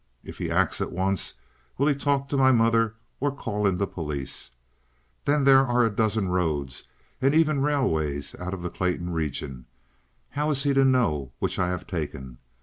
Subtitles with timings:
[0.23, 1.35] If he acts at once,
[1.77, 4.49] will he talk to my mother or call in the police?
[5.25, 6.85] Then there are a dozen roads
[7.21, 9.67] and even railways out of the Clayton region,
[10.31, 12.39] how is he to know which I have taken?